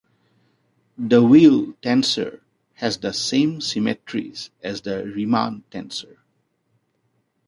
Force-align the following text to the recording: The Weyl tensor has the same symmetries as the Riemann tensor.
The 0.97 1.21
Weyl 1.21 1.75
tensor 1.83 2.39
has 2.73 2.97
the 2.97 3.13
same 3.13 3.61
symmetries 3.61 4.49
as 4.63 4.81
the 4.81 5.05
Riemann 5.05 5.63
tensor. 5.69 6.17